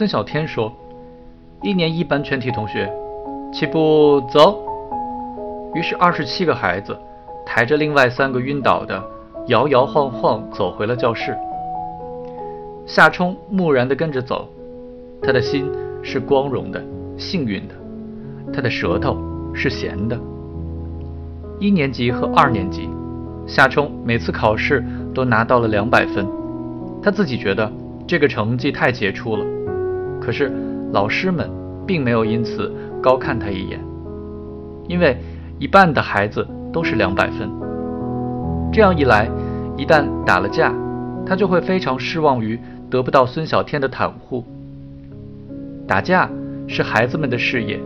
[0.00, 0.72] 孙小天说
[1.60, 2.90] ：“一年一班全体同学，
[3.52, 4.58] 起步走。”
[5.76, 6.98] 于是二十七个孩子
[7.44, 9.04] 抬着另外三个晕倒的，
[9.48, 11.36] 摇摇晃晃走回了教室。
[12.86, 14.48] 夏冲木然地跟着走，
[15.20, 15.70] 他的心
[16.02, 16.82] 是光荣的、
[17.18, 17.74] 幸运的，
[18.54, 19.18] 他的舌头
[19.52, 20.18] 是咸的。
[21.58, 22.88] 一年级和二年级，
[23.46, 24.82] 夏冲每次考试
[25.14, 26.26] 都拿到了两百分，
[27.02, 27.70] 他自己觉得
[28.06, 29.59] 这个成绩太杰出了。
[30.20, 30.52] 可是
[30.92, 31.50] 老师们
[31.86, 33.80] 并没有因此高看他一眼，
[34.88, 35.16] 因为
[35.58, 37.48] 一半的孩子都是两百分。
[38.72, 39.28] 这样一来，
[39.76, 40.72] 一旦打了架，
[41.26, 42.58] 他就会非常失望于。
[42.90, 44.44] 得不到孙小天的袒护，
[45.86, 46.28] 打架
[46.66, 47.78] 是孩子们的事业，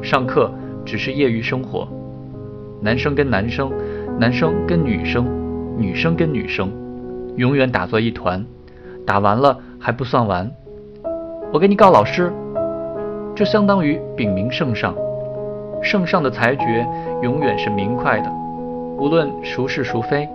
[0.00, 0.48] 上课
[0.84, 1.88] 只是业余生活。
[2.80, 3.72] 男生跟男生，
[4.20, 5.26] 男生跟女生，
[5.76, 6.70] 女生跟女生，
[7.34, 8.46] 永远打作一团，
[9.04, 10.48] 打完了还不算完。
[11.52, 12.32] 我给你告老师，
[13.36, 14.96] 这相当于禀明圣上，
[15.82, 16.86] 圣上的裁决
[17.22, 18.32] 永远是明快的，
[18.96, 20.26] 无论孰是孰非，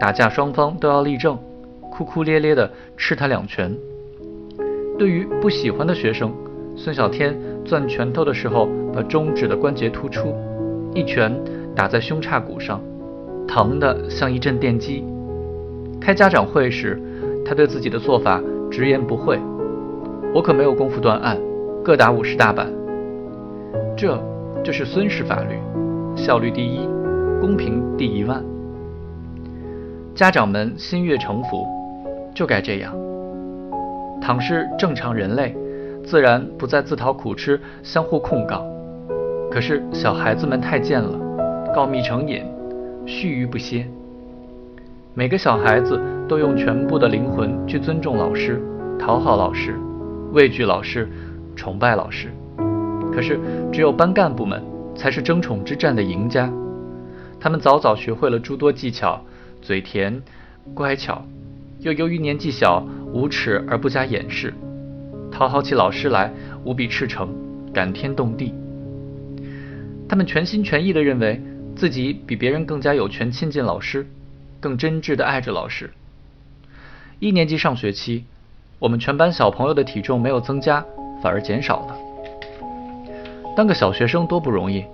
[0.00, 1.38] 打架双方都要立正。
[1.92, 3.72] 哭哭咧咧的吃他两拳。
[4.98, 6.34] 对于不喜欢的学生，
[6.74, 7.32] 孙小天
[7.64, 10.34] 攥拳头的时候，把中指的关节突出，
[10.92, 11.32] 一拳
[11.76, 12.80] 打在胸叉骨上，
[13.46, 15.04] 疼得像一阵电击。
[16.00, 17.00] 开家长会时，
[17.46, 19.38] 他对自己的做法直言不讳
[20.34, 21.38] ：“我可没有功夫断案，
[21.84, 22.66] 各打五十大板。”
[23.96, 24.20] 这
[24.64, 25.56] 就是孙氏法律，
[26.16, 26.80] 效率第一，
[27.40, 28.42] 公平第一万。
[30.14, 31.64] 家长们心悦诚服。
[32.34, 32.92] 就该这样。
[34.20, 35.56] 倘是正常人类，
[36.04, 38.66] 自然不再自讨苦吃，相互控告。
[39.52, 41.16] 可是小孩子们太贱了，
[41.72, 42.42] 告密成瘾，
[43.06, 43.86] 续于不歇。
[45.14, 45.96] 每个小孩子
[46.28, 48.60] 都用全部的灵魂去尊重老师，
[48.98, 49.78] 讨好老师，
[50.34, 51.08] 畏惧老师，
[51.54, 52.28] 崇拜老师。
[53.12, 53.38] 可是
[53.72, 54.60] 只有班干部们
[54.96, 56.52] 才是争宠之战的赢家。
[57.38, 59.24] 他们早早学会了诸多技巧，
[59.62, 60.20] 嘴甜，
[60.74, 61.24] 乖巧。
[61.78, 64.52] 又由于年纪小，无耻而不加掩饰，
[65.30, 66.32] 讨好起老师来
[66.64, 67.28] 无比赤诚，
[67.72, 68.52] 感天动地。
[70.08, 71.40] 他们全心全意地认为
[71.76, 74.04] 自己比别人更加有权亲近老师，
[74.58, 75.90] 更真挚地爱着老师。
[77.20, 78.24] 一年级上学期，
[78.84, 80.84] 我们全班小朋友的体重没有增加，
[81.22, 81.96] 反而减少了。
[83.56, 84.84] 当个小学生多不容易，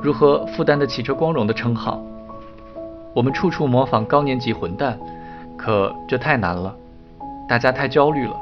[0.00, 2.02] 如何负担得起这光荣的称号？
[3.12, 4.98] 我们处处模仿高年级混蛋。
[5.58, 6.74] 可这太难了，
[7.46, 8.34] 大家太焦虑了。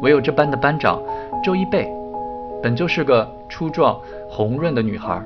[0.00, 1.00] 唯有这班的班长
[1.40, 1.88] 周一贝，
[2.60, 3.96] 本就是个粗壮
[4.28, 5.22] 红润的女孩，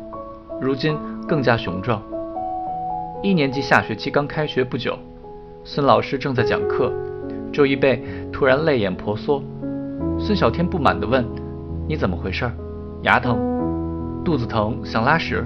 [0.61, 0.95] 如今
[1.27, 2.03] 更加雄壮。
[3.23, 4.95] 一年级下学期刚开学不久，
[5.65, 6.93] 孙老师正在讲课，
[7.51, 8.03] 周一贝
[8.33, 9.43] 突然泪眼婆娑。
[10.19, 11.25] 孙小天不满地问
[11.89, 12.51] ：“你怎么回事？
[13.03, 13.39] 牙疼？
[14.25, 14.77] 肚子疼？
[14.85, 15.45] 想拉屎？”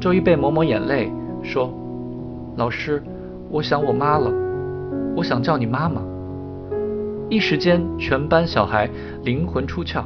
[0.00, 1.10] 周一贝抹抹眼泪
[1.42, 1.72] 说
[2.56, 3.02] ：“老师。”
[3.50, 4.30] 我想我妈了，
[5.16, 6.02] 我想叫你妈妈。
[7.30, 8.86] 一时间，全班小孩
[9.24, 10.02] 灵魂出窍，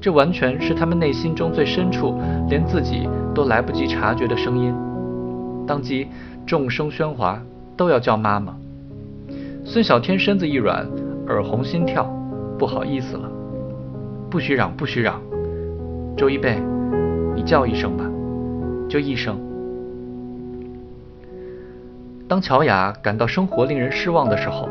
[0.00, 2.14] 这完全是他们内心中最深处，
[2.48, 4.74] 连自己都来不及察觉的声音。
[5.66, 6.08] 当即，
[6.46, 7.38] 众声喧哗，
[7.76, 8.56] 都要叫妈妈。
[9.64, 10.86] 孙小天身子一软，
[11.28, 12.04] 耳红心跳，
[12.58, 13.30] 不好意思了，
[14.30, 15.20] 不许嚷，不许嚷。
[16.16, 16.58] 周一贝，
[17.34, 18.04] 你叫一声吧，
[18.88, 19.38] 就一声。
[22.26, 24.68] 当乔雅感到生活令人失望的时候，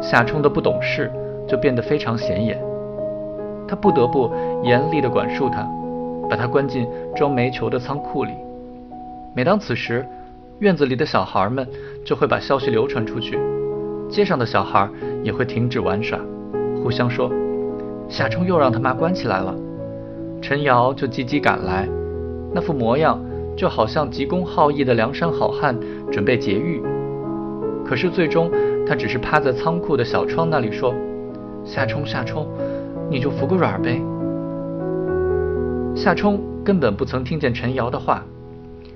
[0.00, 1.10] 夏冲的不懂事
[1.46, 2.58] 就变得非常显眼。
[3.66, 4.32] 他不得不
[4.62, 5.68] 严厉地管束他，
[6.30, 8.32] 把他关进装煤球的仓库里。
[9.34, 10.06] 每当此时，
[10.60, 11.66] 院子里的小孩们
[12.04, 13.38] 就会把消息流传出去，
[14.08, 14.88] 街上的小孩
[15.22, 16.18] 也会停止玩耍，
[16.82, 17.30] 互相说
[18.08, 19.54] ：“夏冲又让他妈关起来了。”
[20.40, 21.88] 陈瑶就急急赶来，
[22.54, 23.20] 那副模样
[23.56, 25.76] 就好像急公好义的梁山好汉
[26.10, 26.82] 准备劫狱。
[27.84, 28.50] 可是最终，
[28.86, 30.94] 他只是趴在仓库的小窗那里说
[31.64, 32.46] ：“夏冲，夏冲，
[33.10, 34.00] 你就服个软呗。”
[35.94, 38.22] 夏冲根本不曾听见陈瑶的话，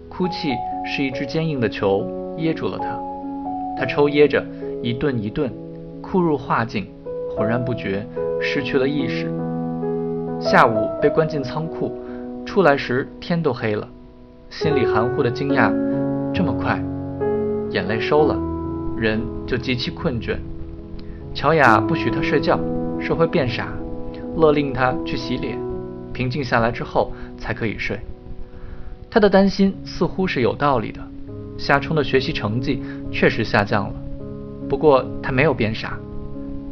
[0.08, 0.50] 哭泣
[0.86, 2.06] 是一只坚硬的球
[2.38, 2.98] 噎住了他，
[3.76, 4.44] 他抽噎着，
[4.82, 5.50] 一顿一顿，
[6.02, 6.88] 哭入画境，
[7.36, 8.04] 浑然不觉，
[8.40, 9.32] 失去了意识。
[10.40, 11.96] 下午被关进仓库，
[12.44, 13.88] 出来时天都黑了，
[14.50, 15.72] 心里含糊的惊讶：
[16.34, 16.82] 这么快，
[17.70, 18.36] 眼泪收了。
[18.96, 20.36] 人就极其困倦，
[21.32, 22.58] 乔雅不许他睡觉，
[23.00, 23.72] 说会变傻，
[24.36, 25.56] 勒令他去洗脸，
[26.12, 27.98] 平静下来之后才可以睡。
[29.08, 31.00] 他的担心似乎是有道理的，
[31.56, 33.94] 夏冲的学习成绩确实下降了，
[34.68, 35.98] 不过他没有变傻，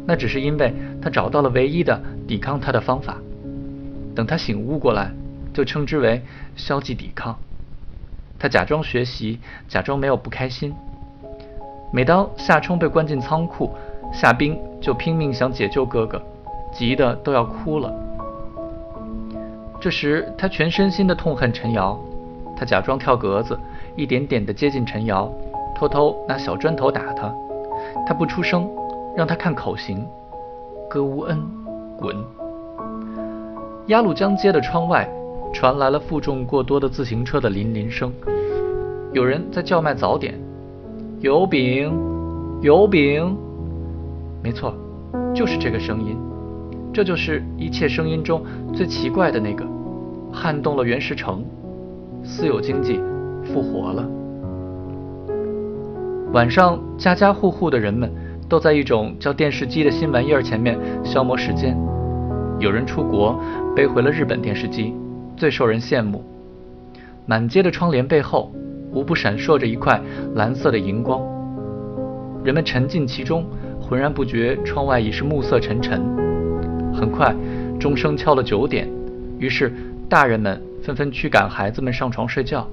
[0.05, 3.17] 那只是因为他找到了唯一的抵抗他的方法。
[4.15, 5.11] 等他醒悟过来，
[5.53, 6.21] 就称之为
[6.55, 7.37] 消极抵抗。
[8.37, 10.73] 他假装学习，假装没有不开心。
[11.93, 13.71] 每当夏冲被关进仓库，
[14.11, 16.21] 夏冰就拼命想解救哥哥，
[16.71, 17.93] 急得都要哭了。
[19.79, 21.99] 这时，他全身心的痛恨陈瑶。
[22.55, 23.59] 他假装跳格子，
[23.95, 25.31] 一点点的接近陈瑶，
[25.75, 27.33] 偷偷拿小砖头打他。
[28.05, 28.69] 他不出声，
[29.15, 30.05] 让他看口型：
[30.89, 31.39] 歌无恩，
[31.97, 32.15] 滚。
[33.87, 35.09] 鸭绿江街的窗外
[35.53, 38.11] 传来了负重过多的自行车的铃铃声，
[39.11, 40.39] 有人在叫卖早点：
[41.19, 41.91] 油饼，
[42.61, 43.35] 油饼。
[44.43, 44.73] 没错，
[45.33, 46.17] 就是这个声音。
[46.93, 48.43] 这就是一切声音中
[48.73, 49.65] 最奇怪的那个，
[50.31, 51.43] 撼动了原石城，
[52.23, 52.99] 私有经济
[53.43, 54.05] 复活了。
[56.33, 58.09] 晚上，家家户户的人们
[58.47, 61.77] 都在一种叫电视机的新玩意儿前面消磨时间。
[62.57, 63.37] 有人出国
[63.75, 64.93] 背回了日本电视机，
[65.35, 66.23] 最受人羡慕。
[67.25, 68.49] 满街的窗帘背后，
[68.93, 69.99] 无不闪烁着一块
[70.35, 71.21] 蓝色的荧光。
[72.45, 73.45] 人们沉浸其中，
[73.81, 76.01] 浑然不觉窗外已是暮色沉沉。
[76.93, 77.35] 很快，
[77.77, 78.87] 钟声敲了九点，
[79.37, 79.73] 于是
[80.07, 82.65] 大人们纷纷驱赶孩子们上床睡觉。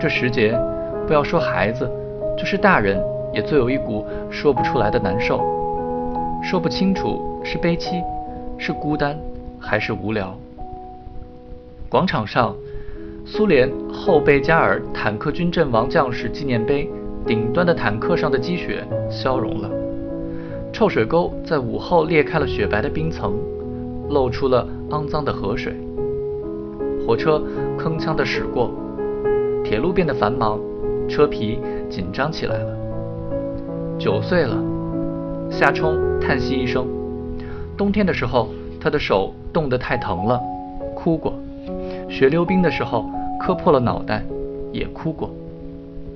[0.00, 0.58] 这时节，
[1.06, 1.90] 不要说孩子，
[2.36, 3.02] 就是大人
[3.32, 5.40] 也最有一股说不出来的难受，
[6.42, 8.02] 说不清楚是悲戚。
[8.58, 9.14] 是孤单
[9.60, 10.34] 还是无聊？
[11.90, 12.54] 广场上，
[13.26, 16.88] 苏联后贝加尔坦克军阵亡将士纪念碑
[17.26, 19.70] 顶端的坦克上的积雪消融了，
[20.72, 23.34] 臭水沟在午后裂开了雪白的冰层，
[24.08, 25.74] 露出了肮脏的河水。
[27.06, 27.42] 火车
[27.78, 28.70] 铿锵地驶过，
[29.62, 30.58] 铁路变得繁忙，
[31.08, 31.58] 车皮
[31.88, 32.76] 紧张起来了。
[33.98, 34.56] 九岁了，
[35.50, 36.86] 夏冲叹息一声。
[37.76, 38.48] 冬天的时候，
[38.80, 40.40] 他的手冻得太疼了，
[40.94, 41.32] 哭过；
[42.08, 43.08] 学溜冰的时候
[43.40, 44.22] 磕破了脑袋，
[44.72, 45.30] 也哭过。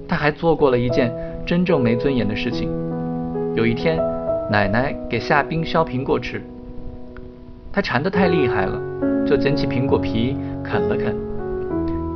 [0.08, 1.12] 他还做过了一件
[1.46, 2.68] 真正没尊严的事情。
[3.54, 3.98] 有一天，
[4.50, 6.42] 奶奶给夏冰削苹果吃，
[7.72, 8.80] 他馋得太厉害了，
[9.26, 11.14] 就捡起苹果皮啃了啃。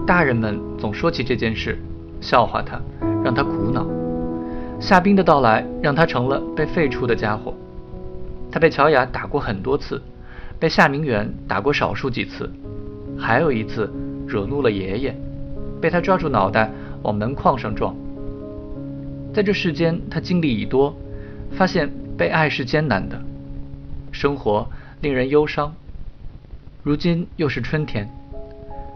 [0.06, 1.78] 大人们总说起这件事，
[2.24, 2.80] 笑话他，
[3.22, 3.86] 让他苦恼。
[4.80, 7.52] 夏冰的到来让他成了被废除的家伙。
[8.50, 10.00] 他被乔雅打过很多次，
[10.58, 12.50] 被夏明远打过少数几次，
[13.18, 13.92] 还有一次
[14.26, 15.14] 惹怒了爷爷，
[15.82, 16.70] 被他抓住脑袋
[17.02, 17.94] 往门框上撞。
[19.34, 20.96] 在这世间，他经历已多，
[21.52, 23.20] 发现被爱是艰难的，
[24.12, 24.66] 生活
[25.02, 25.70] 令人忧伤。
[26.82, 28.08] 如今又是春天，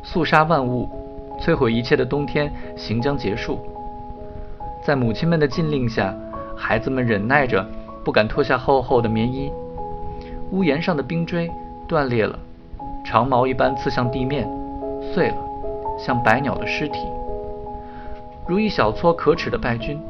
[0.02, 0.88] 肃杀万物、
[1.40, 3.58] 摧毁一切的冬天行将结束，
[4.84, 6.14] 在母亲们的禁令下，
[6.56, 7.66] 孩子们忍耐着。
[8.04, 9.52] 不敢脱下厚厚的棉衣，
[10.50, 11.50] 屋檐上的冰锥
[11.86, 12.38] 断裂了，
[13.04, 14.48] 长矛一般刺向地面，
[15.12, 15.36] 碎了，
[15.98, 17.00] 像百鸟的尸体，
[18.46, 20.00] 如一小撮可耻的败军。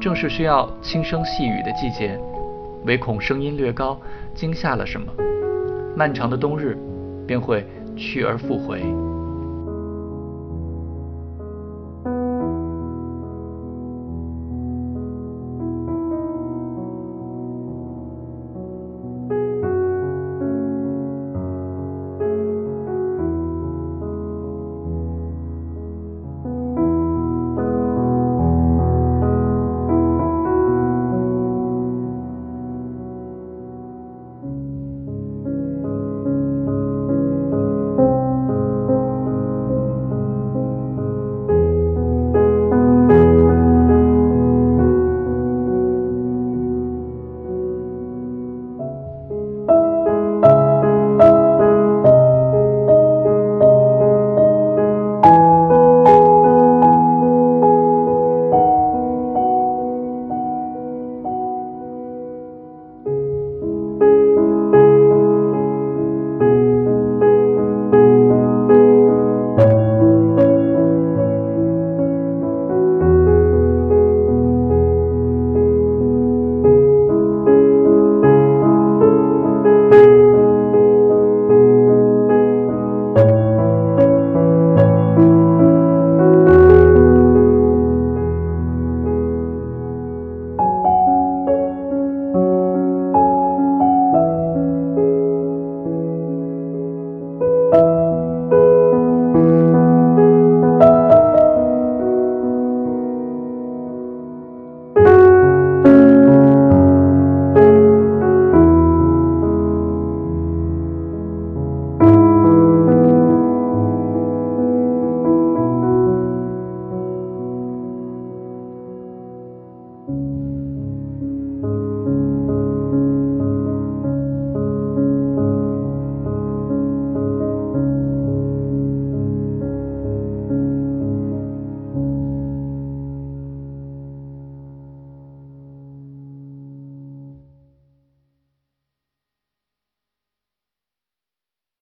[0.00, 2.16] 正是需要轻声细语的季节，
[2.84, 3.98] 唯恐声音略高，
[4.32, 5.12] 惊吓了什么，
[5.96, 6.78] 漫长的冬日
[7.26, 8.80] 便会去而复回。